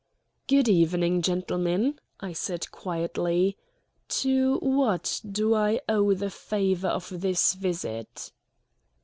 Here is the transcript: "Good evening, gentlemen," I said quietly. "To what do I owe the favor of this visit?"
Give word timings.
"Good 0.47 0.67
evening, 0.67 1.21
gentlemen," 1.21 1.99
I 2.19 2.33
said 2.33 2.71
quietly. 2.71 3.55
"To 4.07 4.55
what 4.57 5.21
do 5.31 5.53
I 5.53 5.79
owe 5.87 6.15
the 6.15 6.31
favor 6.31 6.87
of 6.87 7.21
this 7.21 7.53
visit?" 7.53 8.31